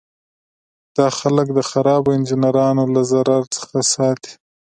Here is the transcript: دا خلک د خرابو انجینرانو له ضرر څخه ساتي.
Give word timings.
دا 0.97 1.07
خلک 1.19 1.47
د 1.53 1.59
خرابو 1.69 2.09
انجینرانو 2.17 2.83
له 2.93 3.01
ضرر 3.11 3.43
څخه 3.55 3.77
ساتي. 3.93 4.33